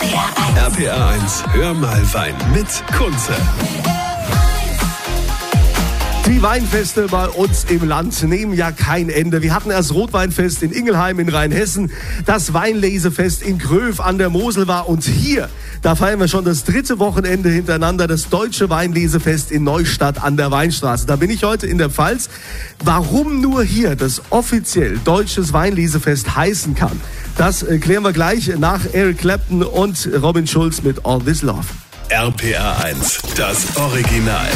RPA 0.00 1.10
1, 1.10 1.44
hör 1.52 1.74
mal 1.74 2.02
Wein 2.14 2.34
mit 2.54 2.66
Kunze. 2.96 3.34
Die 6.26 6.40
Weinfeste 6.42 7.06
bei 7.10 7.28
uns 7.28 7.64
im 7.64 7.86
Land 7.86 8.22
nehmen 8.22 8.54
ja 8.54 8.72
kein 8.72 9.10
Ende. 9.10 9.42
Wir 9.42 9.54
hatten 9.54 9.70
erst 9.70 9.92
Rotweinfest 9.92 10.62
in 10.62 10.72
Ingelheim 10.72 11.18
in 11.18 11.28
Rheinhessen, 11.28 11.90
das 12.24 12.54
Weinlesefest 12.54 13.42
in 13.42 13.58
Gröf 13.58 14.00
an 14.00 14.16
der 14.16 14.30
Mosel 14.30 14.66
war 14.66 14.88
und 14.88 15.04
hier, 15.04 15.50
da 15.82 15.94
feiern 15.94 16.18
wir 16.18 16.28
schon 16.28 16.46
das 16.46 16.64
dritte 16.64 16.98
Wochenende 16.98 17.50
hintereinander 17.50 18.06
das 18.06 18.30
Deutsche 18.30 18.70
Weinlesefest 18.70 19.52
in 19.52 19.64
Neustadt 19.64 20.22
an 20.22 20.38
der 20.38 20.50
Weinstraße. 20.50 21.06
Da 21.06 21.16
bin 21.16 21.28
ich 21.28 21.42
heute 21.42 21.66
in 21.66 21.76
der 21.76 21.90
Pfalz. 21.90 22.30
Warum 22.82 23.42
nur 23.42 23.62
hier 23.62 23.96
das 23.96 24.22
offiziell 24.30 24.98
Deutsches 25.04 25.52
Weinlesefest 25.52 26.36
heißen 26.36 26.74
kann, 26.74 26.98
das 27.36 27.62
äh, 27.62 27.78
klären 27.78 28.02
wir 28.04 28.12
gleich 28.12 28.48
nach 28.58 28.80
Eric 28.92 29.18
Clapton 29.18 29.62
und 29.62 30.08
Robin 30.22 30.46
Schulz 30.46 30.82
mit 30.82 31.04
All 31.04 31.20
This 31.20 31.42
Love. 31.42 31.66
RPA 32.10 32.82
1, 32.82 33.22
das 33.36 33.76
Original. 33.76 34.48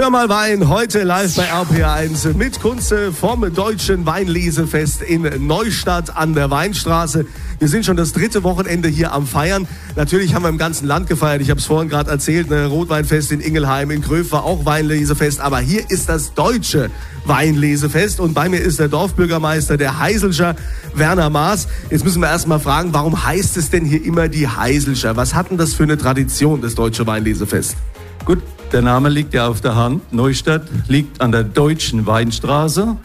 Hör 0.00 0.10
mal 0.10 0.28
Wein, 0.28 0.68
heute 0.68 1.02
live 1.02 1.34
bei 1.34 1.50
RPA1 1.50 2.36
mit 2.36 2.60
Kunze 2.60 3.12
vom 3.12 3.52
Deutschen 3.52 4.06
Weinlesefest 4.06 5.02
in 5.02 5.28
Neustadt 5.44 6.16
an 6.16 6.34
der 6.34 6.52
Weinstraße. 6.52 7.26
Wir 7.58 7.66
sind 7.66 7.84
schon 7.84 7.96
das 7.96 8.12
dritte 8.12 8.44
Wochenende 8.44 8.88
hier 8.88 9.12
am 9.12 9.26
Feiern. 9.26 9.66
Natürlich 9.96 10.36
haben 10.36 10.44
wir 10.44 10.50
im 10.50 10.56
ganzen 10.56 10.86
Land 10.86 11.08
gefeiert. 11.08 11.42
Ich 11.42 11.50
habe 11.50 11.58
es 11.58 11.66
vorhin 11.66 11.88
gerade 11.88 12.12
erzählt, 12.12 12.48
ne 12.48 12.66
Rotweinfest 12.66 13.32
in 13.32 13.40
Ingelheim, 13.40 13.90
in 13.90 14.00
Gröf 14.00 14.30
war 14.30 14.44
auch 14.44 14.64
Weinlesefest. 14.64 15.40
Aber 15.40 15.58
hier 15.58 15.90
ist 15.90 16.08
das 16.08 16.32
Deutsche 16.32 16.92
Weinlesefest 17.24 18.20
und 18.20 18.34
bei 18.34 18.48
mir 18.48 18.60
ist 18.60 18.78
der 18.78 18.86
Dorfbürgermeister, 18.86 19.78
der 19.78 19.98
Heiselscher 19.98 20.54
Werner 20.94 21.28
Maas. 21.28 21.66
Jetzt 21.90 22.04
müssen 22.04 22.22
wir 22.22 22.28
erstmal 22.28 22.60
fragen, 22.60 22.94
warum 22.94 23.24
heißt 23.24 23.56
es 23.56 23.70
denn 23.70 23.84
hier 23.84 24.04
immer 24.04 24.28
die 24.28 24.46
Heiselscher? 24.46 25.16
Was 25.16 25.34
hat 25.34 25.50
denn 25.50 25.58
das 25.58 25.74
für 25.74 25.82
eine 25.82 25.98
Tradition, 25.98 26.62
das 26.62 26.76
Deutsche 26.76 27.04
Weinlesefest? 27.04 27.76
Gut, 28.24 28.42
der 28.72 28.82
Name 28.82 29.08
liegt 29.08 29.34
ja 29.34 29.48
auf 29.48 29.60
der 29.60 29.76
Hand. 29.76 30.12
Neustadt 30.12 30.62
liegt 30.88 31.20
an 31.20 31.32
der 31.32 31.44
deutschen 31.44 32.06
Weinstraße 32.06 32.96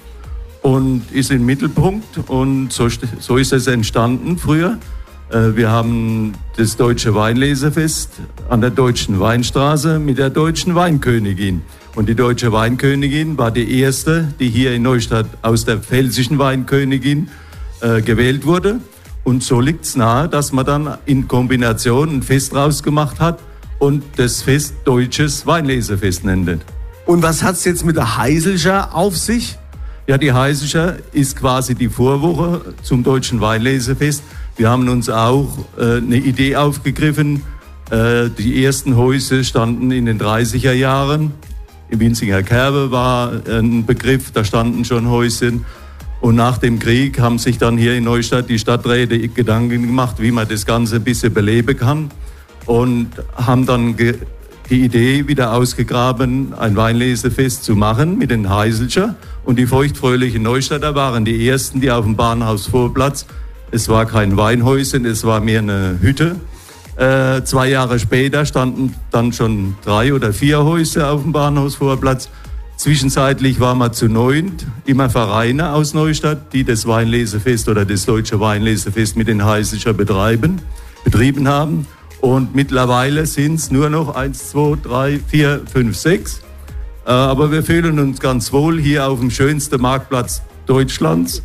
und 0.61 1.03
ist 1.11 1.31
im 1.31 1.45
Mittelpunkt. 1.45 2.19
Und 2.27 2.71
so, 2.73 2.87
so 3.19 3.37
ist 3.37 3.53
es 3.53 3.67
entstanden 3.67 4.37
früher. 4.37 4.77
Äh, 5.29 5.55
Wir 5.55 5.69
haben 5.69 6.33
das 6.57 6.75
deutsche 6.75 7.15
Weinlesefest 7.15 8.11
an 8.49 8.61
der 8.61 8.71
deutschen 8.71 9.19
Weinstraße 9.19 9.99
mit 9.99 10.17
der 10.17 10.29
deutschen 10.29 10.75
Weinkönigin. 10.75 11.61
Und 11.95 12.09
die 12.09 12.15
deutsche 12.15 12.51
Weinkönigin 12.51 13.37
war 13.37 13.51
die 13.51 13.79
erste, 13.79 14.33
die 14.39 14.49
hier 14.49 14.73
in 14.73 14.81
Neustadt 14.81 15.27
aus 15.43 15.65
der 15.65 15.77
pfälzischen 15.77 16.39
Weinkönigin 16.39 17.29
äh, 17.81 18.01
gewählt 18.01 18.45
wurde. 18.45 18.79
Und 19.23 19.43
so 19.43 19.61
liegt 19.61 19.85
es 19.85 19.95
nahe, 19.95 20.27
dass 20.27 20.51
man 20.51 20.65
dann 20.65 20.97
in 21.05 21.27
Kombination 21.27 22.09
ein 22.09 22.23
Fest 22.23 22.53
rausgemacht 22.53 23.19
hat 23.19 23.39
und 23.79 24.03
das 24.15 24.41
Fest 24.41 24.75
Deutsches 24.85 25.45
Weinlesefest 25.45 26.23
nennt. 26.23 26.61
Und 27.05 27.21
was 27.21 27.43
hat's 27.43 27.65
jetzt 27.65 27.85
mit 27.85 27.97
der 27.97 28.17
Heiselscher 28.17 28.95
auf 28.95 29.17
sich? 29.17 29.57
Ja, 30.07 30.17
die 30.17 30.33
Heisischer 30.33 30.97
ist 31.11 31.37
quasi 31.37 31.75
die 31.75 31.89
Vorwoche 31.89 32.73
zum 32.81 33.03
Deutschen 33.03 33.39
Weinlesefest. 33.39 34.23
Wir 34.55 34.69
haben 34.69 34.87
uns 34.89 35.09
auch 35.09 35.47
äh, 35.77 35.97
eine 35.97 36.17
Idee 36.17 36.55
aufgegriffen. 36.55 37.41
Äh, 37.89 38.29
die 38.29 38.63
ersten 38.65 38.97
Häuser 38.97 39.43
standen 39.43 39.91
in 39.91 40.05
den 40.05 40.19
30er 40.19 40.73
Jahren. 40.73 41.31
Im 41.89 41.99
Winzinger 41.99 42.43
Kerbe 42.43 42.91
war 42.91 43.31
ein 43.47 43.85
Begriff, 43.85 44.31
da 44.31 44.43
standen 44.43 44.83
schon 44.83 45.09
Häuschen. 45.09 45.65
Und 46.21 46.35
nach 46.35 46.57
dem 46.57 46.79
Krieg 46.79 47.19
haben 47.19 47.37
sich 47.37 47.57
dann 47.57 47.77
hier 47.77 47.95
in 47.95 48.05
Neustadt 48.05 48.49
die 48.49 48.57
Stadträte 48.57 49.27
Gedanken 49.27 49.83
gemacht, 49.83 50.15
wie 50.19 50.31
man 50.31 50.47
das 50.47 50.65
Ganze 50.65 50.95
ein 50.95 51.03
bisschen 51.03 51.33
beleben 51.33 51.77
kann. 51.77 52.09
Und 52.65 53.11
haben 53.35 53.65
dann 53.65 53.95
die 53.97 54.83
Idee 54.83 55.27
wieder 55.27 55.53
ausgegraben, 55.53 56.53
ein 56.53 56.75
Weinlesefest 56.75 57.63
zu 57.63 57.75
machen 57.75 58.17
mit 58.17 58.31
den 58.31 58.49
Heiselscher. 58.49 59.15
Und 59.43 59.59
die 59.59 59.67
feuchtfröhlichen 59.67 60.41
Neustadter 60.41 60.95
waren 60.95 61.25
die 61.25 61.47
ersten, 61.47 61.81
die 61.81 61.91
auf 61.91 62.05
dem 62.05 62.15
Bahnhofsvorplatz, 62.15 63.25
es 63.71 63.89
war 63.89 64.05
kein 64.05 64.37
Weinhäuschen, 64.37 65.03
es 65.05 65.23
war 65.23 65.41
mehr 65.41 65.59
eine 65.59 65.97
Hütte. 65.99 66.35
Äh, 66.95 67.43
zwei 67.43 67.69
Jahre 67.69 67.97
später 67.97 68.45
standen 68.45 68.93
dann 69.09 69.33
schon 69.33 69.75
drei 69.83 70.13
oder 70.13 70.31
vier 70.31 70.63
Häuser 70.63 71.11
auf 71.11 71.23
dem 71.23 71.31
Bahnhofsvorplatz. 71.31 72.29
Zwischenzeitlich 72.77 73.59
waren 73.59 73.79
wir 73.79 73.91
zu 73.91 74.07
neunt, 74.07 74.67
immer 74.85 75.09
Vereine 75.09 75.73
aus 75.73 75.93
Neustadt, 75.93 76.53
die 76.53 76.63
das 76.63 76.85
Weinlesefest 76.85 77.67
oder 77.67 77.83
das 77.83 78.05
Deutsche 78.05 78.39
Weinlesefest 78.39 79.15
mit 79.15 79.27
den 79.27 79.43
Heiselscher 79.43 79.93
betreiben, 79.93 80.61
betrieben 81.03 81.47
haben. 81.47 81.87
Und 82.23 82.55
mittlerweile 82.55 83.25
sind 83.25 83.55
es 83.55 83.69
nur 83.69 83.89
noch 83.89 84.15
eins, 84.15 84.51
zwei, 84.51 84.77
drei, 84.81 85.19
vier, 85.27 85.59
fünf, 85.69 85.97
sechs. 85.97 86.39
Äh, 87.05 87.11
Aber 87.11 87.51
wir 87.51 87.63
fühlen 87.63 87.99
uns 87.99 88.21
ganz 88.21 88.53
wohl 88.53 88.79
hier 88.79 89.09
auf 89.09 89.19
dem 89.19 89.29
schönsten 89.29 89.81
Marktplatz 89.81 90.41
Deutschlands 90.65 91.43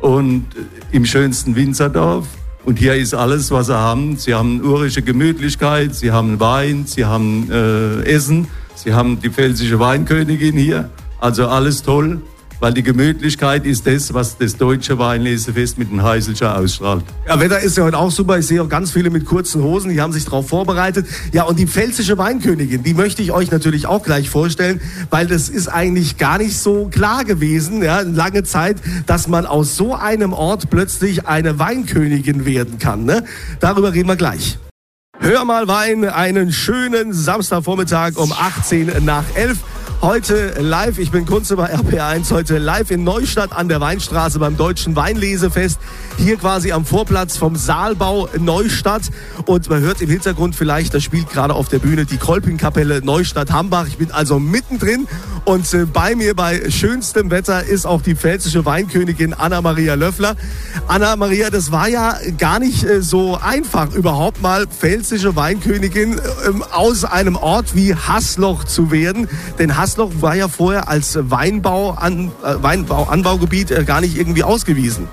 und 0.00 0.46
äh, 0.56 0.96
im 0.96 1.06
schönsten 1.06 1.54
Winzerdorf. 1.54 2.26
Und 2.64 2.80
hier 2.80 2.96
ist 2.96 3.14
alles, 3.14 3.52
was 3.52 3.66
sie 3.66 3.76
haben. 3.78 4.16
Sie 4.16 4.34
haben 4.34 4.60
urische 4.64 5.00
Gemütlichkeit, 5.00 5.94
sie 5.94 6.10
haben 6.10 6.40
Wein, 6.40 6.86
sie 6.86 7.04
haben 7.04 7.48
äh, 7.48 8.02
Essen, 8.02 8.48
sie 8.74 8.92
haben 8.94 9.20
die 9.20 9.30
pfälzische 9.30 9.78
Weinkönigin 9.78 10.56
hier. 10.56 10.90
Also 11.20 11.46
alles 11.46 11.84
toll, 11.84 12.20
weil 12.60 12.72
die 12.72 12.82
Gemütlichkeit 12.82 13.66
ist 13.66 13.86
das, 13.86 14.14
was 14.14 14.38
das 14.38 14.56
deutsche 14.56 14.98
Weinlesefest 14.98 15.78
mit 15.78 15.90
den 15.90 16.02
Heiselscher 16.02 16.56
ausstrahlt. 16.58 17.04
Ja, 17.28 17.38
Wetter 17.40 17.60
ist 17.60 17.76
ja 17.76 17.84
heute 17.84 17.98
auch 17.98 18.10
super. 18.10 18.38
Ich 18.38 18.46
sehe 18.46 18.62
auch 18.62 18.68
ganz 18.68 18.90
viele 18.90 19.10
mit 19.10 19.24
kurzen 19.24 19.62
Hosen, 19.62 19.90
die 19.90 20.00
haben 20.00 20.12
sich 20.12 20.24
darauf 20.24 20.48
vorbereitet. 20.48 21.06
Ja, 21.32 21.44
und 21.44 21.58
die 21.58 21.66
pfälzische 21.66 22.18
Weinkönigin, 22.18 22.82
die 22.82 22.94
möchte 22.94 23.22
ich 23.22 23.32
euch 23.32 23.50
natürlich 23.50 23.86
auch 23.86 24.02
gleich 24.02 24.30
vorstellen, 24.30 24.80
weil 25.10 25.26
das 25.26 25.48
ist 25.48 25.68
eigentlich 25.68 26.18
gar 26.18 26.38
nicht 26.38 26.56
so 26.56 26.88
klar 26.88 27.24
gewesen, 27.24 27.82
ja, 27.82 28.00
lange 28.00 28.44
Zeit, 28.44 28.76
dass 29.06 29.28
man 29.28 29.46
aus 29.46 29.76
so 29.76 29.94
einem 29.94 30.32
Ort 30.32 30.70
plötzlich 30.70 31.26
eine 31.26 31.58
Weinkönigin 31.58 32.44
werden 32.44 32.78
kann. 32.78 33.04
Ne? 33.04 33.24
Darüber 33.60 33.92
reden 33.92 34.08
wir 34.08 34.16
gleich. 34.16 34.58
Hör 35.18 35.44
mal 35.44 35.66
Wein, 35.66 36.04
einen 36.04 36.52
schönen 36.52 37.12
Samstagvormittag 37.12 38.16
um 38.16 38.32
18 38.32 39.04
nach 39.04 39.24
11. 39.34 39.58
Heute 40.02 40.54
live, 40.60 40.98
ich 40.98 41.10
bin 41.10 41.24
Kunze 41.24 41.56
bei 41.56 41.74
RPA1, 41.74 42.30
heute 42.30 42.58
live 42.58 42.90
in 42.90 43.02
Neustadt 43.02 43.52
an 43.52 43.68
der 43.68 43.80
Weinstraße 43.80 44.38
beim 44.38 44.56
Deutschen 44.56 44.94
Weinlesefest. 44.94 45.80
Hier 46.18 46.36
quasi 46.36 46.70
am 46.70 46.84
Vorplatz 46.84 47.38
vom 47.38 47.56
Saalbau 47.56 48.28
Neustadt. 48.38 49.02
Und 49.46 49.68
man 49.70 49.80
hört 49.80 50.02
im 50.02 50.10
Hintergrund 50.10 50.54
vielleicht, 50.54 50.92
da 50.92 51.00
spielt 51.00 51.30
gerade 51.30 51.54
auf 51.54 51.68
der 51.68 51.78
Bühne 51.78 52.04
die 52.04 52.18
Kolpingkapelle 52.18 53.00
Neustadt-Hambach. 53.02 53.86
Ich 53.88 53.96
bin 53.96 54.10
also 54.10 54.38
mittendrin 54.38 55.08
und 55.46 55.72
äh, 55.74 55.86
bei 55.86 56.16
mir 56.16 56.34
bei 56.34 56.70
schönstem 56.70 57.30
Wetter 57.30 57.62
ist 57.62 57.86
auch 57.86 58.02
die 58.02 58.16
pfälzische 58.16 58.64
Weinkönigin 58.64 59.32
Anna-Maria 59.32 59.94
Löffler. 59.94 60.34
Anna-Maria, 60.88 61.50
das 61.50 61.70
war 61.70 61.88
ja 61.88 62.16
gar 62.36 62.58
nicht 62.58 62.82
äh, 62.82 63.00
so 63.00 63.38
einfach, 63.40 63.94
überhaupt 63.94 64.42
mal 64.42 64.66
pfälzische 64.66 65.36
Weinkönigin 65.36 66.20
ähm, 66.48 66.64
aus 66.72 67.04
einem 67.04 67.36
Ort 67.36 67.76
wie 67.76 67.94
Hasloch 67.94 68.64
zu 68.64 68.90
werden. 68.90 69.28
Denn 69.60 69.76
Hasloch 69.86 70.10
war 70.20 70.34
ja 70.34 70.48
vorher 70.48 70.88
als 70.88 71.16
Weinbau 71.30 71.92
an, 71.92 72.32
äh, 72.42 72.54
Weinbau, 72.60 73.04
Anbaugebiet 73.04 73.70
äh, 73.70 73.84
gar 73.84 74.00
nicht 74.00 74.16
irgendwie 74.16 74.42
ausgewiesen. 74.42 75.06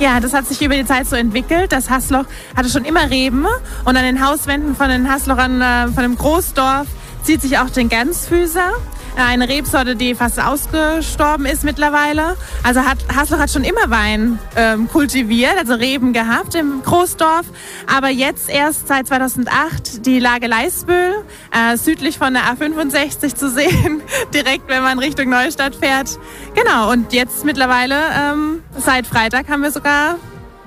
Ja, 0.00 0.18
das 0.18 0.32
hat 0.32 0.48
sich 0.48 0.60
über 0.62 0.74
die 0.74 0.84
Zeit 0.84 1.06
so 1.06 1.14
entwickelt. 1.14 1.70
Das 1.70 1.90
Hasloch 1.90 2.24
hatte 2.56 2.68
schon 2.70 2.84
immer 2.84 3.08
Reben 3.08 3.46
und 3.84 3.96
an 3.96 4.02
den 4.02 4.26
Hauswänden 4.26 4.74
von 4.74 4.88
den 4.88 5.08
Haslochern, 5.08 5.60
äh, 5.60 5.86
von 5.92 6.02
dem 6.02 6.16
Großdorf, 6.16 6.88
zieht 7.22 7.40
sich 7.40 7.58
auch 7.58 7.70
den 7.70 7.88
Gänsfüßer. 7.88 8.72
Eine 9.16 9.48
Rebsorte, 9.48 9.96
die 9.96 10.14
fast 10.14 10.40
ausgestorben 10.40 11.46
ist 11.46 11.64
mittlerweile. 11.64 12.36
Also 12.62 12.80
hat, 12.80 12.98
Hasloch 13.14 13.38
hat 13.38 13.50
schon 13.50 13.64
immer 13.64 13.90
Wein 13.90 14.38
ähm, 14.56 14.88
kultiviert, 14.88 15.56
also 15.58 15.74
Reben 15.74 16.12
gehabt 16.12 16.54
im 16.54 16.82
Großdorf. 16.82 17.46
Aber 17.86 18.08
jetzt 18.08 18.48
erst 18.48 18.88
seit 18.88 19.08
2008 19.08 20.06
die 20.06 20.18
Lage 20.18 20.46
Leisbühl, 20.46 21.24
äh, 21.52 21.76
südlich 21.76 22.18
von 22.18 22.34
der 22.34 22.44
A65 22.44 23.34
zu 23.34 23.50
sehen, 23.50 24.02
direkt 24.34 24.68
wenn 24.68 24.82
man 24.82 24.98
Richtung 24.98 25.28
Neustadt 25.28 25.74
fährt. 25.74 26.18
Genau, 26.54 26.90
und 26.90 27.12
jetzt 27.12 27.44
mittlerweile, 27.44 27.96
ähm, 28.16 28.62
seit 28.78 29.06
Freitag 29.06 29.48
haben 29.48 29.62
wir 29.62 29.70
sogar 29.70 30.16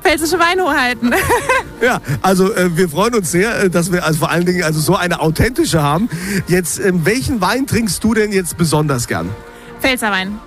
pfälzische 0.03 0.39
Weinhoheiten. 0.39 1.13
Ja, 1.81 1.99
also 2.21 2.53
äh, 2.53 2.77
wir 2.77 2.87
freuen 2.87 3.13
uns 3.13 3.31
sehr, 3.31 3.63
äh, 3.63 3.69
dass 3.69 3.91
wir 3.91 4.05
also 4.05 4.19
vor 4.19 4.31
allen 4.31 4.45
Dingen 4.45 4.63
also 4.63 4.79
so 4.79 4.95
eine 4.95 5.19
authentische 5.19 5.83
haben. 5.83 6.07
Jetzt, 6.47 6.79
ähm, 6.79 7.05
welchen 7.05 7.41
Wein 7.41 7.67
trinkst 7.67 8.01
du 8.01 8.13
denn 8.13 8.31
jetzt 8.31 8.55
besonders 8.55 9.05
gern? 9.05 9.29
Pfälzer 9.81 10.09
Wein. 10.09 10.39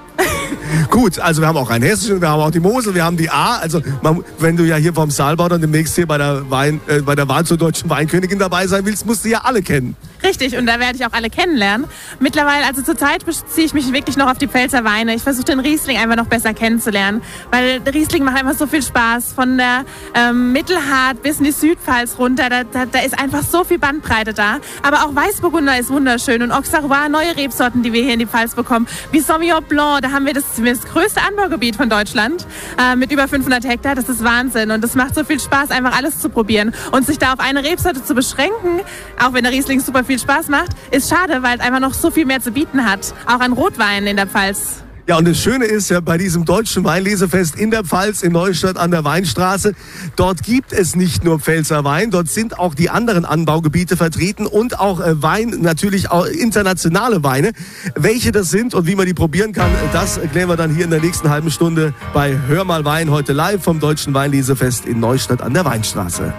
Gut, 0.91 1.19
also 1.19 1.43
wir 1.43 1.49
haben 1.49 1.57
auch 1.57 1.71
einen 1.71 1.85
hessischen, 1.85 2.21
wir 2.21 2.29
haben 2.29 2.41
auch 2.41 2.51
die 2.51 2.61
Mosel, 2.61 2.95
wir 2.95 3.05
haben 3.05 3.17
die 3.17 3.31
A. 3.31 3.57
Also 3.57 3.81
man, 4.03 4.25
wenn 4.39 4.57
du 4.57 4.65
ja 4.65 4.77
hier 4.77 4.95
vom 4.95 5.11
Saalbau 5.11 5.49
dann 5.49 5.61
demnächst 5.61 5.95
hier 5.95 6.07
bei 6.07 6.19
der, 6.19 6.51
Wein, 6.51 6.81
äh, 6.87 7.01
bei 7.01 7.15
der 7.15 7.29
Wahl 7.29 7.45
zur 7.45 7.57
deutschen 7.57 7.91
Weinkönigin 7.91 8.39
dabei 8.39 8.67
sein 8.67 8.85
willst, 8.85 9.07
musst 9.07 9.25
du 9.25 9.29
ja 9.29 9.43
alle 9.45 9.63
kennen. 9.63 9.97
Richtig, 10.23 10.57
und 10.57 10.67
da 10.67 10.81
werde 10.81 10.97
ich 10.97 11.07
auch 11.07 11.13
alle 11.13 11.31
kennenlernen. 11.31 11.87
Mittlerweile, 12.21 12.67
also 12.67 12.83
zurzeit 12.83 13.25
beziehe 13.25 13.67
ich 13.67 13.75
mich 13.75 13.93
wirklich 13.93 14.17
noch 14.17 14.31
auf 14.31 14.39
die 14.39 14.49
Pfälzer 14.49 14.83
Weine. 14.83 15.15
Ich 15.15 15.23
versuche 15.23 15.45
den 15.45 15.61
Riesling 15.61 15.99
einfach 15.99 16.17
noch 16.17 16.27
besser 16.27 16.55
kennenzulernen, 16.55 17.23
weil 17.51 17.81
Riesling 17.93 18.25
macht 18.25 18.37
einfach 18.37 18.59
so 18.59 18.67
viel 18.67 18.83
Spaß. 18.83 19.33
Von 19.35 19.59
der 19.59 19.85
ähm, 20.15 20.53
Mittelhart 20.53 21.23
bis 21.23 21.39
in 21.39 21.45
die 21.45 21.53
Südpfalz 21.53 22.19
runter, 22.19 22.49
da, 22.49 22.65
da, 22.65 22.87
da 22.87 23.01
ist 23.01 23.19
einfach 23.19 23.43
so 23.43 23.65
viel 23.65 23.79
Bandbreite 23.79 24.33
da. 24.33 24.59
Aber 24.83 25.05
auch 25.05 25.15
Weißburgunder 25.15 25.79
ist 25.79 25.91
wunderschön 25.91 26.43
und 26.43 26.51
Auxerrois, 26.51 27.09
neue 27.09 27.37
Rebsorten, 27.37 27.83
die 27.83 27.93
wir 27.93 28.03
hier 28.03 28.15
in 28.15 28.19
die 28.19 28.27
Pfalz 28.27 28.55
bekommen, 28.55 28.87
wie 29.13 29.21
Sauvignon 29.21 29.63
Blanc, 29.65 30.03
da 30.03 30.11
haben 30.11 30.27
wir 30.27 30.35
das, 30.37 30.45
das 30.63 30.85
größte 30.85 31.21
Anbaugebiet 31.23 31.77
von 31.77 31.89
Deutschland 31.89 32.47
äh, 32.79 32.95
mit 32.95 33.11
über 33.11 33.27
500 33.27 33.65
Hektar. 33.65 33.95
Das 33.95 34.09
ist 34.09 34.23
Wahnsinn 34.23 34.71
und 34.71 34.85
das 34.85 34.95
macht 34.95 35.15
so 35.15 35.25
viel 35.25 35.41
Spaß, 35.41 35.71
einfach 35.71 35.97
alles 35.97 36.21
zu 36.21 36.29
probieren 36.29 36.75
und 36.93 37.07
sich 37.07 37.19
da 37.19 37.33
auf 37.33 37.41
eine 37.41 37.65
Rebsorte 37.65 38.05
zu 38.05 38.15
beschränken, 38.15 38.81
auch 39.23 39.33
wenn 39.33 39.45
der 39.45 39.53
Riesling 39.53 39.81
super 39.81 40.05
viel 40.05 40.19
Spaß 40.19 40.49
macht, 40.49 40.71
ist 40.91 41.09
schade, 41.09 41.43
weil 41.43 41.57
es 41.59 41.61
einfach 41.61 41.81
noch 41.81 41.95
so 41.95 42.11
viel 42.11 42.27
mehr 42.27 42.41
zu 42.41 42.53
bieten 42.53 42.89
hat, 42.89 43.15
auch 43.27 43.41
an 43.41 43.53
Rotweinen 43.53 44.07
in 44.07 44.17
der 44.17 44.27
Pfalz. 44.27 44.86
Ja, 45.09 45.19
und 45.19 45.29
das 45.29 45.39
Schöne 45.41 45.67
ist 45.67 45.89
ja 45.89 46.01
bei 46.01 46.19
diesem 46.19 46.45
deutschen 46.45 46.83
Weinlesefest 46.83 47.55
in 47.55 47.71
der 47.71 47.85
Pfalz 47.85 48.23
in 48.23 48.33
Neustadt 48.33 48.77
an 48.77 48.91
der 48.91 49.05
Weinstraße, 49.05 49.75
dort 50.17 50.43
gibt 50.43 50.73
es 50.73 50.97
nicht 50.97 51.23
nur 51.23 51.39
Pfälzer 51.39 51.85
Wein, 51.85 52.11
dort 52.11 52.29
sind 52.29 52.59
auch 52.59 52.75
die 52.75 52.91
anderen 52.91 53.25
Anbaugebiete 53.25 53.97
vertreten 53.97 54.47
und 54.47 54.81
auch 54.81 55.01
äh, 55.01 55.23
Wein, 55.23 55.59
natürlich 55.61 56.11
auch 56.11 56.27
internationale 56.27 57.23
Weine. 57.23 57.53
Welche 57.95 58.33
das 58.33 58.51
sind 58.51 58.75
und 58.75 58.89
wie 58.89 58.97
man 58.97 59.07
die 59.07 59.15
probieren 59.15 59.53
kann, 59.53 59.71
das 59.93 60.19
erklären 60.19 60.49
wir 60.49 60.57
dann 60.57 60.75
hier 60.75 60.85
in 60.85 60.91
der 60.91 61.01
nächsten 61.01 61.31
halben 61.31 61.53
Stunde 61.53 61.95
bei 62.13 62.37
Hör 62.49 62.65
mal 62.65 62.85
Wein 62.85 63.09
heute 63.11 63.33
live 63.33 63.63
vom 63.63 63.79
deutschen 63.79 64.13
Weinlesefest 64.13 64.87
in 64.87 64.99
Neustadt 64.99 65.41
an 65.41 65.55
der 65.55 65.65
Weinstraße. 65.65 66.35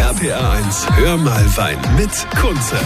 RPA 0.00 0.52
1, 0.52 0.86
hör 0.96 1.18
mal 1.18 1.44
Wein 1.56 1.78
mit 1.98 2.10
Kunze. 2.40 2.76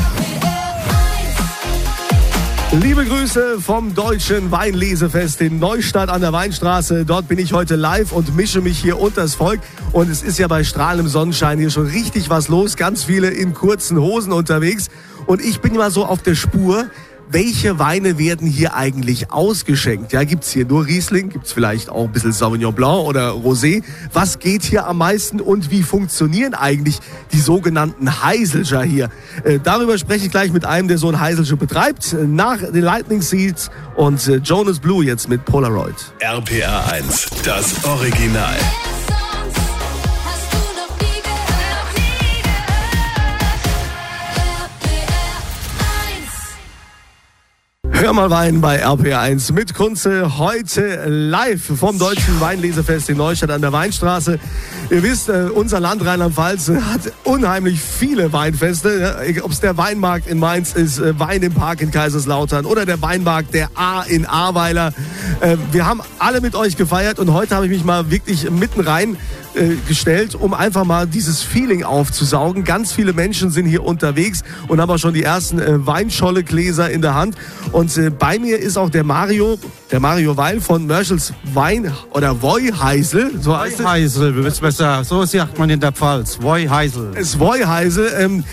Liebe 2.73 3.05
Grüße 3.05 3.61
vom 3.61 3.97
Deutschen 3.97 4.53
Weinlesefest 4.53 5.41
in 5.41 5.59
Neustadt 5.59 6.09
an 6.09 6.21
der 6.21 6.33
Weinstraße. 6.33 7.05
Dort 7.05 7.27
bin 7.27 7.41
ich 7.41 7.53
heute 7.53 7.75
live 7.75 8.13
und 8.13 8.37
mische 8.37 8.61
mich 8.61 8.79
hier 8.79 9.01
unters 9.01 9.35
Volk. 9.35 9.59
Und 9.91 10.09
es 10.09 10.23
ist 10.23 10.39
ja 10.39 10.47
bei 10.47 10.63
strahlendem 10.63 11.09
Sonnenschein 11.09 11.59
hier 11.59 11.71
schon 11.71 11.87
richtig 11.87 12.31
was 12.31 12.47
los. 12.47 12.77
Ganz 12.77 13.03
viele 13.03 13.29
in 13.29 13.55
kurzen 13.55 13.99
Hosen 13.99 14.33
unterwegs. 14.33 14.89
Und 15.27 15.41
ich 15.41 15.61
bin 15.61 15.75
mal 15.75 15.91
so 15.91 16.07
auf 16.07 16.23
der 16.23 16.37
Spur. 16.37 16.87
Welche 17.33 17.79
Weine 17.79 18.19
werden 18.19 18.49
hier 18.49 18.75
eigentlich 18.75 19.31
ausgeschenkt? 19.31 20.13
Ja, 20.13 20.25
gibt's 20.25 20.51
hier 20.51 20.65
nur 20.65 20.87
Riesling? 20.87 21.29
Gibt's 21.29 21.53
vielleicht 21.53 21.89
auch 21.89 22.07
ein 22.07 22.13
bisschen 22.13 22.33
Sauvignon 22.33 22.75
Blanc 22.75 23.07
oder 23.07 23.31
Rosé? 23.31 23.85
Was 24.13 24.41
geht 24.41 24.65
hier 24.65 24.89
am 24.89 24.99
meisten 24.99 25.41
und 25.41 25.71
wie 25.71 25.85
funktionieren 25.85 26.55
eigentlich 26.55 26.99
die 27.33 27.39
sogenannten 27.39 28.25
Heiselger 28.25 28.83
hier? 28.83 29.11
Äh, 29.45 29.61
darüber 29.63 29.97
spreche 29.97 30.27
ich 30.27 30.33
gleich 30.33 30.53
mit 30.53 30.65
einem, 30.65 30.89
der 30.89 30.99
so 30.99 31.09
ein 31.09 31.21
Heiselger 31.21 31.55
betreibt. 31.55 32.17
Nach 32.27 32.59
den 32.59 32.83
Lightning 32.83 33.23
Seeds 33.23 33.71
und 33.95 34.27
äh, 34.27 34.39
Jonas 34.39 34.81
Blue 34.81 35.05
jetzt 35.05 35.29
mit 35.29 35.45
Polaroid. 35.45 35.95
RPA 36.19 36.91
1, 36.91 37.29
das 37.45 37.85
Original. 37.85 38.57
Gehört. 48.11 48.11
RPR 48.11 48.11
1. 48.11 48.11
Hör 48.11 48.15
mal 48.15 48.31
Wein 48.31 48.61
bei 48.61 48.85
RPR1 48.85 49.53
mit 49.53 49.75
Kunze. 49.75 50.39
Heute 50.39 51.05
live 51.07 51.63
vom 51.79 51.99
Deutschen 51.99 52.41
Weinlesefest 52.41 53.09
in 53.09 53.17
Neustadt 53.17 53.51
an 53.51 53.61
der 53.61 53.73
Weinstraße. 53.73 54.39
Ihr 54.91 55.03
wisst, 55.03 55.29
äh, 55.29 55.49
unser 55.55 55.79
Land 55.79 56.05
Rheinland-Pfalz 56.05 56.73
hat 56.91 57.13
unheimlich 57.23 57.81
viele 57.81 58.33
Weinfeste. 58.33 59.17
Ob 59.43 59.53
es 59.53 59.61
der 59.61 59.77
Weinmarkt 59.77 60.27
in 60.27 60.39
Mainz 60.39 60.73
ist, 60.73 60.99
äh, 60.99 61.19
Wein 61.19 61.43
im 61.43 61.55
Park 61.55 61.83
in 61.83 61.93
Kaiserslautern 61.93 62.67
oder 62.67 62.85
der 62.85 63.01
Weinmarkt 63.01 63.55
der 63.55 63.71
A 63.77 64.03
in 64.03 64.27
Ahrweiler. 64.27 64.93
Äh, 65.41 65.57
Wir 65.71 65.87
haben 65.87 66.01
alle 66.19 66.41
mit 66.41 66.57
euch 66.57 66.77
gefeiert 66.77 67.19
und 67.21 67.33
heute 67.33 67.55
habe 67.55 67.67
ich 67.67 67.71
mich 67.71 67.85
mal 67.85 68.11
wirklich 68.11 68.51
mitten 68.51 68.81
rein 68.81 69.17
äh, 69.55 69.75
gestellt, 69.89 70.35
um 70.35 70.55
einfach 70.55 70.85
mal 70.85 71.07
dieses 71.07 71.43
Feeling 71.43 71.83
aufzusaugen. 71.83 72.65
Ganz 72.65 72.93
viele 72.93 73.13
Menschen 73.13 73.51
sind 73.51 73.67
hier 73.67 73.85
unterwegs 73.85 74.43
und 74.69 74.81
haben 74.81 74.91
auch 74.91 74.99
schon 74.99 75.15
die 75.15 75.23
ersten 75.23 75.59
äh, 75.59 75.87
Weinscholle-Gläser 75.87 76.91
in 76.91 77.03
der 77.03 77.15
Hand. 77.15 77.37
Und 77.73 77.97
äh, 77.97 78.11
bei 78.11 78.39
mir 78.39 78.59
ist 78.59 78.77
auch 78.77 78.91
der 78.91 79.05
Mario, 79.05 79.59
der 79.91 80.01
Mario 80.01 80.37
Weil 80.37 80.61
von 80.61 80.87
Merschels 80.87 81.33
Wein 81.53 81.93
oder 82.13 82.41
Woiheisel, 82.41 83.33
so 83.41 83.59
heißt 83.59 83.81
es. 83.81 83.87
Heisel, 83.87 84.33
du 84.33 84.43
bist 84.43 84.61
besser. 84.61 85.03
So 85.05 85.25
sagt 85.25 85.59
man 85.59 85.71
in 85.71 85.81
der 85.81 85.93
Pfalz. 85.93 86.39
Woi 86.41 86.67
Heisel. 86.67 87.11
Es 87.15 87.39
Woiheisel. 87.39 88.13
Ähm, 88.19 88.45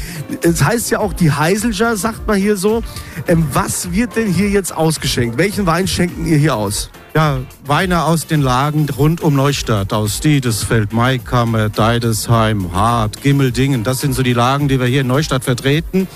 es 0.42 0.64
heißt 0.64 0.90
ja 0.92 1.00
auch 1.00 1.14
die 1.14 1.32
Heiselger, 1.32 1.96
sagt 1.96 2.28
man 2.28 2.38
hier 2.38 2.58
so. 2.58 2.84
Ähm, 3.28 3.46
was 3.54 3.92
wird 3.92 4.16
denn 4.16 4.32
hier 4.32 4.50
jetzt 4.50 4.76
ausgeschenkt? 4.76 5.38
Welchen 5.38 5.66
Wein 5.66 5.88
schenken 5.88 6.26
ihr 6.26 6.38
hier 6.38 6.56
aus? 6.56 6.90
Ja, 7.16 7.40
Weine 7.66 8.04
aus 8.04 8.28
den 8.28 8.42
Lagen 8.42 8.88
rund 8.90 9.22
um 9.22 9.36
Neustadt, 9.36 9.92
aus 9.92 10.20
Diedesfeld, 10.20 10.94
Maikammer, 10.94 11.70
Deidesheim, 11.70 12.72
Hart, 12.74 13.22
Gimmeldingen. 13.22 13.84
Das 13.84 14.00
sind 14.00 14.14
so 14.14 14.24
die 14.24 14.34
Lagen, 14.34 14.68
die 14.68 14.80
wir 14.80 14.88
hier 14.88 15.02
in 15.02 15.08
Neustadt 15.08 15.44
vertreten 15.44 16.08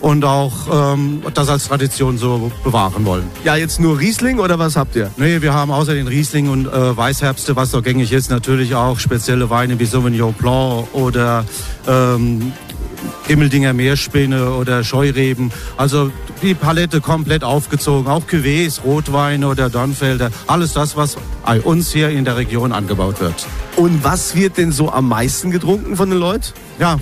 und 0.00 0.24
auch 0.24 0.94
ähm, 0.94 1.22
das 1.34 1.48
als 1.48 1.68
Tradition 1.68 2.16
so 2.18 2.50
bewahren 2.64 3.04
wollen. 3.04 3.24
Ja, 3.44 3.56
jetzt 3.56 3.80
nur 3.80 3.98
Riesling 3.98 4.38
oder 4.38 4.58
was 4.58 4.76
habt 4.76 4.96
ihr? 4.96 5.10
Nee, 5.16 5.42
wir 5.42 5.52
haben 5.52 5.70
außer 5.70 5.94
den 5.94 6.08
Riesling 6.08 6.48
und 6.48 6.66
äh, 6.66 6.96
Weißherbste, 6.96 7.56
was 7.56 7.70
so 7.70 7.82
gängig 7.82 8.12
ist, 8.12 8.30
natürlich 8.30 8.74
auch 8.74 8.98
spezielle 8.98 9.50
Weine 9.50 9.78
wie 9.78 9.84
Sauvignon 9.84 10.32
Blanc 10.32 10.86
oder 10.94 11.44
ähm, 11.86 12.52
Gimmeldinger 13.26 13.72
Meerspäne 13.72 14.52
oder 14.52 14.84
Scheureben. 14.84 15.52
Also 15.76 16.10
die 16.42 16.54
Palette 16.54 17.00
komplett 17.00 17.44
aufgezogen. 17.44 18.10
Auch 18.10 18.24
Cuvées, 18.24 18.80
Rotweine 18.82 19.48
oder 19.48 19.70
Dornfelder. 19.70 20.30
Alles 20.46 20.72
das, 20.72 20.96
was 20.96 21.16
bei 21.44 21.60
uns 21.60 21.92
hier 21.92 22.10
in 22.10 22.24
der 22.24 22.36
Region 22.36 22.72
angebaut 22.72 23.20
wird. 23.20 23.46
Und 23.76 24.04
was 24.04 24.34
wird 24.34 24.56
denn 24.58 24.72
so 24.72 24.90
am 24.90 25.08
meisten 25.08 25.50
getrunken 25.50 25.96
von 25.96 26.10
den 26.10 26.18
Leuten? 26.18 26.52
Ja, 26.78 26.98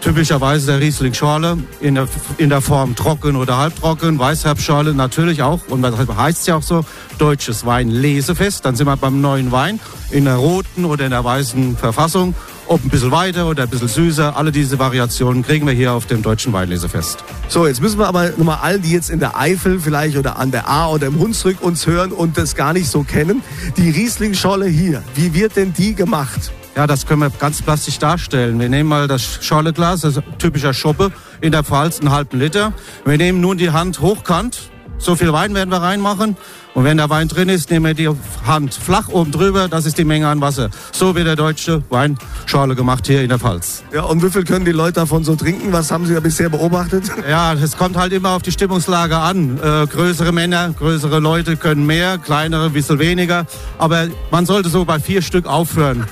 typischerweise 0.00 0.66
der 0.66 0.80
Riesling 0.80 1.14
Schorle 1.14 1.58
in 1.80 1.94
der, 1.94 2.08
in 2.38 2.48
der 2.48 2.60
Form 2.60 2.94
trocken 2.94 3.36
oder 3.36 3.58
halbtrocken. 3.58 4.18
Weißherbstschorle 4.18 4.94
natürlich 4.94 5.42
auch. 5.42 5.60
Und 5.68 5.82
das 5.82 5.94
heißt 5.96 6.46
ja 6.48 6.56
auch 6.56 6.62
so, 6.62 6.84
deutsches 7.18 7.66
Weinlesefest. 7.66 8.64
Dann 8.64 8.76
sind 8.76 8.86
wir 8.86 8.96
beim 8.96 9.20
neuen 9.20 9.52
Wein 9.52 9.78
in 10.10 10.24
der 10.24 10.36
roten 10.36 10.84
oder 10.84 11.04
in 11.04 11.10
der 11.10 11.24
weißen 11.24 11.76
Verfassung. 11.76 12.34
Ob 12.70 12.84
ein 12.84 12.88
bisschen 12.88 13.10
weiter 13.10 13.48
oder 13.48 13.64
ein 13.64 13.68
bisschen 13.68 13.88
süßer. 13.88 14.36
Alle 14.36 14.52
diese 14.52 14.78
Variationen 14.78 15.42
kriegen 15.42 15.66
wir 15.66 15.74
hier 15.74 15.92
auf 15.92 16.06
dem 16.06 16.22
deutschen 16.22 16.52
Weinlesefest. 16.52 17.24
So, 17.48 17.66
jetzt 17.66 17.82
müssen 17.82 17.98
wir 17.98 18.06
aber 18.06 18.30
nochmal 18.36 18.58
allen, 18.62 18.80
die 18.80 18.92
jetzt 18.92 19.10
in 19.10 19.18
der 19.18 19.36
Eifel 19.36 19.80
vielleicht 19.80 20.16
oder 20.16 20.38
an 20.38 20.52
der 20.52 20.68
A 20.68 20.88
oder 20.88 21.08
im 21.08 21.18
Hunsrück 21.18 21.60
uns 21.62 21.88
hören 21.88 22.12
und 22.12 22.38
das 22.38 22.54
gar 22.54 22.72
nicht 22.72 22.88
so 22.88 23.02
kennen, 23.02 23.42
die 23.76 23.90
Riesling-Scholle 23.90 24.66
hier, 24.66 25.02
wie 25.16 25.34
wird 25.34 25.56
denn 25.56 25.72
die 25.72 25.96
gemacht? 25.96 26.52
Ja, 26.76 26.86
das 26.86 27.06
können 27.06 27.22
wir 27.22 27.30
ganz 27.30 27.60
plastisch 27.60 27.98
darstellen. 27.98 28.60
Wir 28.60 28.68
nehmen 28.68 28.88
mal 28.88 29.08
das 29.08 29.40
Schorleglas, 29.44 30.02
das 30.02 30.18
ist 30.18 30.22
typischer 30.38 30.72
Schoppe 30.72 31.10
in 31.40 31.50
der 31.50 31.64
Pfalz, 31.64 31.98
einen 31.98 32.12
halben 32.12 32.38
Liter. 32.38 32.72
Wir 33.04 33.18
nehmen 33.18 33.40
nun 33.40 33.58
die 33.58 33.70
Hand 33.70 34.00
hochkant. 34.00 34.69
So 35.00 35.16
viel 35.16 35.32
Wein 35.32 35.54
werden 35.54 35.70
wir 35.70 35.80
reinmachen. 35.80 36.36
Und 36.74 36.84
wenn 36.84 36.98
der 36.98 37.10
Wein 37.10 37.26
drin 37.26 37.48
ist, 37.48 37.70
nehmen 37.70 37.86
wir 37.86 37.94
die 37.94 38.08
Hand 38.46 38.74
flach 38.74 39.08
oben 39.08 39.32
drüber. 39.32 39.66
Das 39.66 39.86
ist 39.86 39.98
die 39.98 40.04
Menge 40.04 40.28
an 40.28 40.40
Wasser. 40.40 40.68
So 40.92 41.14
wird 41.14 41.26
der 41.26 41.34
deutsche 41.34 41.82
Weinschorle 41.88 42.76
gemacht 42.76 43.06
hier 43.06 43.22
in 43.22 43.28
der 43.28 43.38
Pfalz. 43.38 43.82
Ja, 43.92 44.02
und 44.02 44.22
wie 44.22 44.30
viel 44.30 44.44
können 44.44 44.64
die 44.64 44.72
Leute 44.72 44.92
davon 44.92 45.24
so 45.24 45.34
trinken? 45.34 45.72
Was 45.72 45.90
haben 45.90 46.06
Sie 46.06 46.14
da 46.14 46.20
bisher 46.20 46.48
beobachtet? 46.48 47.10
Ja, 47.28 47.54
es 47.54 47.76
kommt 47.76 47.96
halt 47.96 48.12
immer 48.12 48.30
auf 48.30 48.42
die 48.42 48.52
Stimmungslage 48.52 49.16
an. 49.16 49.58
Äh, 49.58 49.86
größere 49.86 50.32
Männer, 50.32 50.72
größere 50.78 51.18
Leute 51.18 51.56
können 51.56 51.86
mehr, 51.86 52.18
kleinere 52.18 52.66
ein 52.66 52.72
bisschen 52.72 52.98
weniger. 52.98 53.46
Aber 53.78 54.08
man 54.30 54.46
sollte 54.46 54.68
so 54.68 54.84
bei 54.84 55.00
vier 55.00 55.22
Stück 55.22 55.46
aufhören. 55.46 56.06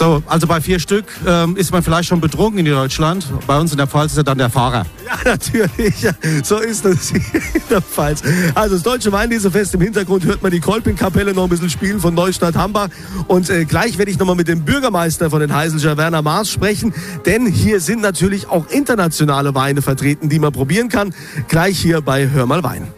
So, 0.00 0.22
also 0.24 0.46
bei 0.46 0.62
vier 0.62 0.78
Stück 0.78 1.04
ähm, 1.26 1.58
ist 1.58 1.72
man 1.72 1.82
vielleicht 1.82 2.08
schon 2.08 2.22
betrunken 2.22 2.60
in 2.60 2.72
Deutschland. 2.72 3.26
Bei 3.46 3.60
uns 3.60 3.72
in 3.72 3.76
der 3.76 3.86
Pfalz 3.86 4.12
ist 4.12 4.16
er 4.16 4.24
dann 4.24 4.38
der 4.38 4.48
Fahrer. 4.48 4.86
Ja, 5.04 5.18
natürlich. 5.26 6.06
So 6.42 6.56
ist 6.56 6.86
das 6.86 7.10
in 7.10 7.62
der 7.68 7.82
Pfalz. 7.82 8.22
Also 8.54 8.76
das 8.76 8.82
Deutsche 8.82 9.12
Weinlesefest 9.12 9.74
im 9.74 9.82
Hintergrund 9.82 10.24
hört 10.24 10.42
man 10.42 10.52
die 10.52 10.60
Kolpingkapelle 10.60 11.34
noch 11.34 11.42
ein 11.42 11.50
bisschen 11.50 11.68
spielen 11.68 12.00
von 12.00 12.14
Neustadt 12.14 12.56
Hambach. 12.56 12.88
Und 13.28 13.50
äh, 13.50 13.66
gleich 13.66 13.98
werde 13.98 14.10
ich 14.10 14.18
nochmal 14.18 14.36
mit 14.36 14.48
dem 14.48 14.64
Bürgermeister 14.64 15.28
von 15.28 15.40
den 15.40 15.54
Heiselger, 15.54 15.98
Werner 15.98 16.22
Maas, 16.22 16.48
sprechen. 16.48 16.94
Denn 17.26 17.44
hier 17.44 17.80
sind 17.80 18.00
natürlich 18.00 18.48
auch 18.48 18.68
internationale 18.70 19.54
Weine 19.54 19.82
vertreten, 19.82 20.30
die 20.30 20.38
man 20.38 20.52
probieren 20.52 20.88
kann. 20.88 21.12
Gleich 21.48 21.78
hier 21.78 22.00
bei 22.00 22.26
Hör 22.30 22.46
mal 22.46 22.62
Wein. 22.62 22.88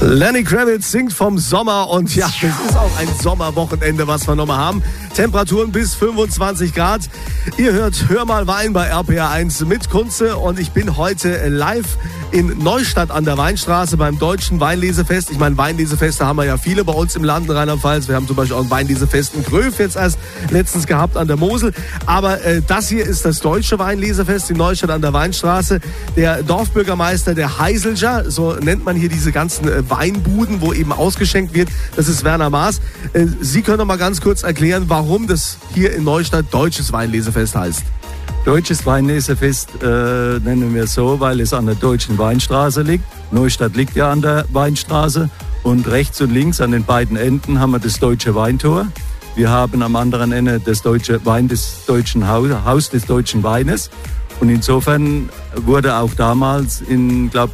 Lenny 0.00 0.44
Kravitz 0.44 0.90
singt 0.90 1.12
vom 1.12 1.38
Sommer 1.38 1.88
und 1.88 2.14
ja, 2.14 2.26
das 2.26 2.70
ist 2.70 2.76
auch 2.76 2.98
ein 2.98 3.08
Sommerwochenende, 3.22 4.06
was 4.06 4.26
wir 4.26 4.34
nochmal 4.34 4.58
haben. 4.58 4.82
Temperaturen 5.14 5.70
bis 5.70 5.94
25 5.94 6.74
Grad. 6.74 7.02
Ihr 7.56 7.72
hört 7.72 8.08
Hör 8.08 8.24
mal 8.24 8.48
Wein 8.48 8.72
bei 8.72 8.88
RPA 8.88 9.30
1 9.30 9.64
mit 9.66 9.88
Kunze 9.88 10.36
und 10.36 10.58
ich 10.58 10.72
bin 10.72 10.96
heute 10.96 11.48
live 11.48 11.98
in 12.32 12.58
Neustadt 12.58 13.12
an 13.12 13.24
der 13.24 13.38
Weinstraße 13.38 13.96
beim 13.96 14.18
Deutschen 14.18 14.58
Weinlesefest. 14.58 15.30
Ich 15.30 15.38
meine, 15.38 15.56
Weinlesefeste 15.56 16.26
haben 16.26 16.36
wir 16.36 16.44
ja 16.44 16.56
viele 16.56 16.82
bei 16.82 16.92
uns 16.92 17.14
im 17.14 17.22
Land 17.22 17.46
in 17.46 17.52
Rheinland-Pfalz. 17.52 18.08
Wir 18.08 18.16
haben 18.16 18.26
zum 18.26 18.34
Beispiel 18.34 18.56
auch 18.56 18.64
ein 18.64 18.70
Weinlesefest 18.70 19.36
in 19.36 19.44
Gröf 19.44 19.78
jetzt 19.78 19.94
erst 19.94 20.18
letztens 20.50 20.88
gehabt 20.88 21.16
an 21.16 21.28
der 21.28 21.36
Mosel. 21.36 21.72
Aber 22.06 22.44
äh, 22.44 22.60
das 22.66 22.88
hier 22.88 23.06
ist 23.06 23.24
das 23.24 23.38
Deutsche 23.38 23.78
Weinlesefest 23.78 24.50
in 24.50 24.56
Neustadt 24.56 24.90
an 24.90 25.00
der 25.00 25.12
Weinstraße. 25.12 25.78
Der 26.16 26.42
Dorfbürgermeister, 26.42 27.36
der 27.36 27.60
Heiselger, 27.60 28.28
so 28.28 28.54
nennt 28.54 28.84
man 28.84 28.96
hier 28.96 29.08
diese 29.08 29.30
ganzen 29.30 29.68
äh, 29.68 29.88
Weinbuden, 29.88 30.60
wo 30.60 30.72
eben 30.72 30.90
ausgeschenkt 30.90 31.54
wird, 31.54 31.68
das 31.94 32.08
ist 32.08 32.24
Werner 32.24 32.50
Maas. 32.50 32.80
Äh, 33.12 33.26
Sie 33.40 33.62
können 33.62 33.78
noch 33.78 33.84
mal 33.84 33.96
ganz 33.96 34.20
kurz 34.20 34.42
erklären, 34.42 34.86
warum 34.88 35.03
das 35.26 35.58
hier 35.74 35.94
in 35.94 36.04
Neustadt 36.04 36.46
Deutsches 36.50 36.92
Weinlesefest 36.92 37.54
heißt. 37.54 37.84
Deutsches 38.44 38.84
Weinlesefest 38.84 39.82
äh, 39.82 40.38
nennen 40.40 40.74
wir 40.74 40.86
so, 40.86 41.18
weil 41.20 41.40
es 41.40 41.52
an 41.52 41.66
der 41.66 41.74
deutschen 41.74 42.18
Weinstraße 42.18 42.82
liegt. 42.82 43.04
Neustadt 43.30 43.74
liegt 43.76 43.96
ja 43.96 44.10
an 44.10 44.22
der 44.22 44.44
Weinstraße 44.52 45.30
und 45.62 45.88
rechts 45.88 46.20
und 46.20 46.30
links 46.30 46.60
an 46.60 46.72
den 46.72 46.84
beiden 46.84 47.16
Enden 47.16 47.58
haben 47.58 47.72
wir 47.72 47.78
das 47.78 47.98
deutsche 47.98 48.34
Weintor. 48.34 48.86
Wir 49.34 49.50
haben 49.50 49.82
am 49.82 49.96
anderen 49.96 50.32
Ende 50.32 50.60
das 50.60 50.82
deutsche 50.82 51.24
Wein 51.24 51.48
des 51.48 51.84
deutschen 51.86 52.28
Haus, 52.28 52.48
Haus 52.64 52.90
des 52.90 53.06
deutschen 53.06 53.42
Weines. 53.42 53.90
Und 54.40 54.48
insofern 54.48 55.28
wurde 55.56 55.96
auch 55.96 56.14
damals 56.14 56.80
in, 56.80 57.30
glaube 57.30 57.52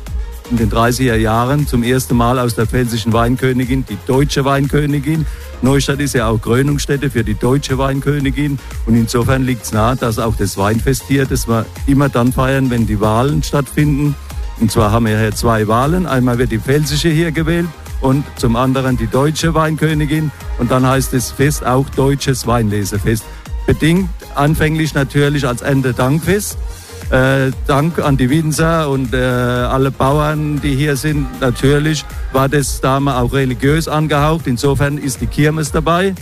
in 0.50 0.56
den 0.56 0.70
30er 0.70 1.14
Jahren 1.14 1.66
zum 1.66 1.82
ersten 1.82 2.16
Mal 2.16 2.38
aus 2.38 2.54
der 2.54 2.66
pfälzischen 2.66 3.12
Weinkönigin 3.12 3.84
die 3.88 3.98
deutsche 4.06 4.44
Weinkönigin. 4.44 5.24
Neustadt 5.62 6.00
ist 6.00 6.14
ja 6.14 6.28
auch 6.28 6.40
Krönungsstätte 6.40 7.10
für 7.10 7.22
die 7.22 7.34
deutsche 7.34 7.76
Weinkönigin. 7.76 8.58
Und 8.86 8.94
insofern 8.94 9.42
liegt 9.44 9.64
es 9.64 9.72
nahe, 9.72 9.96
dass 9.96 10.18
auch 10.18 10.34
das 10.36 10.56
Weinfest 10.56 11.04
hier, 11.06 11.26
das 11.26 11.46
wir 11.48 11.66
immer 11.86 12.08
dann 12.08 12.32
feiern, 12.32 12.70
wenn 12.70 12.86
die 12.86 13.00
Wahlen 13.00 13.42
stattfinden. 13.42 14.14
Und 14.60 14.70
zwar 14.72 14.92
haben 14.92 15.06
wir 15.06 15.18
hier 15.18 15.34
zwei 15.34 15.68
Wahlen. 15.68 16.06
Einmal 16.06 16.38
wird 16.38 16.52
die 16.52 16.58
pfälzische 16.58 17.08
hier 17.08 17.32
gewählt 17.32 17.68
und 18.00 18.24
zum 18.36 18.56
anderen 18.56 18.96
die 18.96 19.06
deutsche 19.06 19.54
Weinkönigin. 19.54 20.30
Und 20.58 20.70
dann 20.70 20.86
heißt 20.86 21.12
das 21.12 21.30
Fest 21.30 21.64
auch 21.64 21.88
Deutsches 21.90 22.46
Weinlesefest. 22.46 23.24
Bedingt 23.66 24.08
anfänglich 24.34 24.94
natürlich 24.94 25.46
als 25.46 25.62
Ende-Dankfest. 25.62 26.56
Äh, 27.10 27.50
Dank 27.66 27.98
an 27.98 28.16
die 28.16 28.30
Winzer 28.30 28.88
und 28.88 29.12
äh, 29.12 29.16
alle 29.16 29.90
Bauern, 29.90 30.60
die 30.60 30.76
hier 30.76 30.94
sind. 30.94 31.26
Natürlich 31.40 32.04
war 32.32 32.48
das 32.48 32.80
damals 32.80 33.18
auch 33.18 33.32
religiös 33.32 33.88
angehaucht. 33.88 34.46
Insofern 34.46 34.96
ist 34.96 35.20
die 35.20 35.26
Kirmes 35.26 35.72
dabei. 35.72 36.14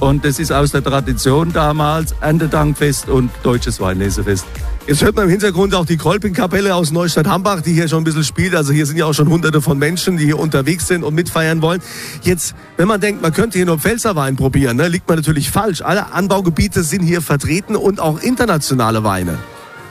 Und 0.00 0.24
das 0.24 0.38
ist 0.38 0.50
aus 0.50 0.72
der 0.72 0.82
Tradition 0.82 1.52
damals 1.52 2.14
Erntedankfest 2.22 3.10
und 3.10 3.30
Deutsches 3.42 3.80
Weinlesefest. 3.80 4.46
Jetzt 4.86 5.02
hört 5.02 5.14
man 5.14 5.26
im 5.26 5.30
Hintergrund 5.30 5.74
auch 5.74 5.84
die 5.84 5.98
Kolpingkapelle 5.98 6.74
aus 6.74 6.90
Neustadt-Hambach, 6.90 7.60
die 7.60 7.74
hier 7.74 7.86
schon 7.86 7.98
ein 7.98 8.04
bisschen 8.04 8.24
spielt. 8.24 8.54
Also 8.54 8.72
hier 8.72 8.86
sind 8.86 8.96
ja 8.96 9.04
auch 9.04 9.12
schon 9.12 9.28
hunderte 9.28 9.60
von 9.60 9.78
Menschen, 9.78 10.16
die 10.16 10.24
hier 10.24 10.38
unterwegs 10.38 10.88
sind 10.88 11.04
und 11.04 11.14
mitfeiern 11.14 11.60
wollen. 11.60 11.82
Jetzt, 12.22 12.54
wenn 12.78 12.88
man 12.88 12.98
denkt, 12.98 13.20
man 13.20 13.34
könnte 13.34 13.58
hier 13.58 13.66
nur 13.66 13.78
Pfälzerwein 13.78 14.36
probieren, 14.36 14.78
ne, 14.78 14.88
liegt 14.88 15.06
man 15.06 15.18
natürlich 15.18 15.50
falsch. 15.50 15.82
Alle 15.82 16.12
Anbaugebiete 16.12 16.82
sind 16.82 17.02
hier 17.02 17.20
vertreten 17.20 17.76
und 17.76 18.00
auch 18.00 18.20
internationale 18.20 19.04
Weine. 19.04 19.38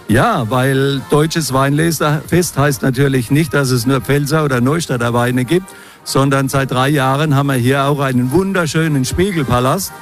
Ja, 0.10 0.50
weil 0.50 1.02
deutsches 1.12 1.54
Weinleserfest 1.54 2.58
heißt 2.58 2.82
natürlich 2.82 3.30
nicht, 3.30 3.54
dass 3.54 3.70
es 3.70 3.86
nur 3.86 4.02
Pfälzer 4.02 4.44
oder 4.44 4.60
Neustadter 4.60 5.14
Weine 5.14 5.46
gibt, 5.46 5.68
sondern 6.04 6.50
seit 6.50 6.72
drei 6.72 6.90
Jahren 6.90 7.36
haben 7.36 7.46
wir 7.46 7.54
hier 7.54 7.84
auch 7.84 8.00
einen 8.00 8.32
wunderschönen 8.32 9.06
Spiegelpalast 9.06 9.94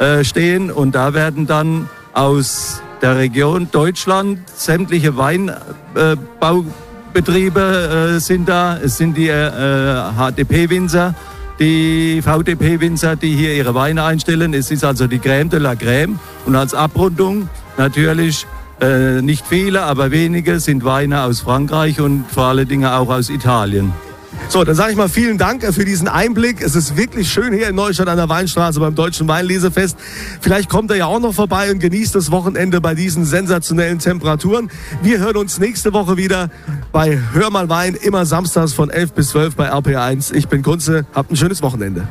äh, 0.00 0.22
stehen 0.22 0.70
und 0.70 0.94
da 0.94 1.14
werden 1.14 1.46
dann 1.46 1.88
aus 2.12 2.82
der 3.00 3.16
Region 3.16 3.68
Deutschland 3.72 4.40
sämtliche 4.54 5.16
Weinbaubetriebe 5.16 8.16
äh, 8.16 8.20
sind 8.20 8.46
da. 8.46 8.76
Es 8.76 8.98
sind 8.98 9.16
die 9.16 9.28
äh, 9.28 10.12
HDP-Winzer, 10.14 11.14
die 11.58 12.20
VDP-Winzer, 12.20 13.16
die 13.16 13.34
hier 13.34 13.54
ihre 13.54 13.74
Weine 13.74 14.04
einstellen. 14.04 14.52
Es 14.52 14.70
ist 14.70 14.84
also 14.84 15.06
die 15.06 15.20
Crème 15.20 15.48
de 15.48 15.58
la 15.58 15.72
Crème 15.72 16.16
und 16.44 16.54
als 16.54 16.74
Abrundung 16.74 17.48
natürlich 17.78 18.46
äh, 18.80 19.22
nicht 19.22 19.46
viele, 19.46 19.82
aber 19.82 20.10
wenige 20.10 20.60
sind 20.60 20.84
Weine 20.84 21.22
aus 21.22 21.40
Frankreich 21.40 22.00
und 22.00 22.24
vor 22.30 22.44
allen 22.44 22.68
Dingen 22.68 22.86
auch 22.86 23.08
aus 23.08 23.30
Italien. 23.30 23.92
So, 24.48 24.62
dann 24.62 24.74
sage 24.74 24.92
ich 24.92 24.96
mal 24.96 25.08
vielen 25.08 25.38
Dank 25.38 25.64
äh, 25.64 25.72
für 25.72 25.84
diesen 25.84 26.06
Einblick. 26.06 26.60
Es 26.60 26.74
ist 26.74 26.96
wirklich 26.96 27.32
schön 27.32 27.52
hier 27.52 27.68
in 27.68 27.74
Neustadt 27.74 28.08
an 28.08 28.16
der 28.16 28.28
Weinstraße 28.28 28.78
beim 28.78 28.94
Deutschen 28.94 29.26
Weinlesefest. 29.26 29.96
Vielleicht 30.40 30.68
kommt 30.68 30.90
er 30.90 30.96
ja 30.96 31.06
auch 31.06 31.20
noch 31.20 31.34
vorbei 31.34 31.70
und 31.70 31.78
genießt 31.78 32.14
das 32.14 32.30
Wochenende 32.30 32.80
bei 32.80 32.94
diesen 32.94 33.24
sensationellen 33.24 33.98
Temperaturen. 33.98 34.70
Wir 35.02 35.18
hören 35.18 35.36
uns 35.36 35.58
nächste 35.58 35.92
Woche 35.92 36.16
wieder 36.16 36.50
bei 36.92 37.18
Hör 37.32 37.50
mal 37.50 37.68
Wein, 37.68 37.94
immer 37.94 38.26
samstags 38.26 38.72
von 38.72 38.90
11 38.90 39.12
bis 39.12 39.30
12 39.30 39.56
bei 39.56 39.72
RPA1. 39.72 40.34
Ich 40.34 40.48
bin 40.48 40.62
Kunze, 40.62 41.06
habt 41.14 41.30
ein 41.30 41.36
schönes 41.36 41.62
Wochenende. 41.62 42.06